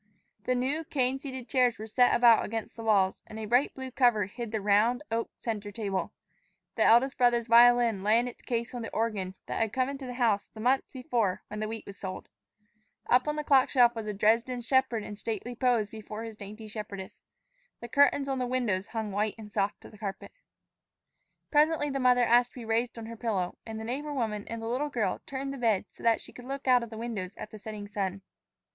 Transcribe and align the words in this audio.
The 0.45 0.55
new 0.55 0.83
cane 0.83 1.19
seated 1.19 1.47
chairs 1.47 1.77
were 1.77 1.85
set 1.85 2.15
about 2.15 2.43
against 2.43 2.75
the 2.75 2.83
walls, 2.83 3.21
and 3.27 3.37
a 3.37 3.45
bright 3.45 3.71
blue 3.75 3.91
cover 3.91 4.25
hid 4.25 4.51
the 4.51 4.59
round, 4.59 5.03
oak 5.11 5.29
center 5.37 5.71
table. 5.71 6.11
The 6.73 6.83
eldest 6.83 7.19
brother's 7.19 7.45
violin 7.45 8.01
lay 8.01 8.17
in 8.17 8.27
its 8.27 8.41
case 8.41 8.73
on 8.73 8.81
the 8.81 8.89
organ 8.95 9.35
that 9.45 9.59
had 9.59 9.71
come 9.71 9.89
into 9.89 10.07
the 10.07 10.15
house 10.15 10.47
the 10.47 10.59
month 10.59 10.85
before 10.91 11.43
when 11.49 11.59
the 11.59 11.67
wheat 11.67 11.85
was 11.85 11.97
sold. 11.97 12.29
Up 13.11 13.27
on 13.27 13.35
the 13.35 13.43
clock 13.43 13.69
shelf 13.69 13.93
was 13.95 14.07
a 14.07 14.13
Dresden 14.15 14.61
shepherd 14.61 15.03
in 15.03 15.15
stately 15.15 15.55
pose 15.55 15.87
before 15.87 16.23
his 16.23 16.35
dainty 16.35 16.67
shepherdess. 16.67 17.21
The 17.79 17.87
curtains 17.87 18.27
on 18.27 18.39
the 18.39 18.47
windows 18.47 18.87
hung 18.87 19.11
white 19.11 19.35
and 19.37 19.53
soft 19.53 19.81
to 19.81 19.91
the 19.91 19.99
carpet. 19.99 20.31
Presently 21.51 21.91
the 21.91 21.99
mother 21.99 22.23
asked 22.23 22.53
to 22.53 22.59
be 22.61 22.65
raised 22.65 22.97
on 22.97 23.05
her 23.05 23.15
pillow, 23.15 23.55
and 23.67 23.79
the 23.79 23.83
neighbor 23.83 24.15
woman 24.15 24.47
and 24.47 24.63
the 24.63 24.67
little 24.67 24.89
girl 24.89 25.21
turned 25.27 25.53
the 25.53 25.59
bed 25.59 25.85
so 25.91 26.01
that 26.01 26.21
she 26.21 26.33
could 26.33 26.45
look 26.45 26.67
out 26.67 26.81
of 26.81 26.89
the 26.89 26.97
windows 26.97 27.35
at 27.37 27.51
the 27.51 27.59
setting 27.59 27.87
sun. 27.87 28.23